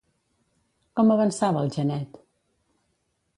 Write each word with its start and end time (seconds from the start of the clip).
Com 0.99 1.13
avançava 1.17 1.61
el 1.67 1.69
Janet? 1.77 2.19